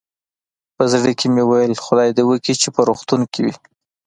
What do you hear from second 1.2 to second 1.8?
مې ویل،